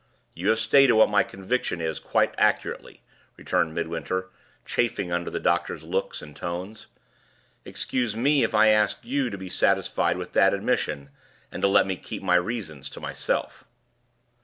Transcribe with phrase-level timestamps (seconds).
[0.33, 3.03] "You have stated what my conviction is quite accurately,"
[3.37, 4.31] returned Midwinter,
[4.65, 6.87] chafing under the doctor's looks and tones.
[7.65, 11.11] "Excuse me if I ask you to be satisfied with that admission,
[11.51, 13.63] and to let me keep my reasons to myself."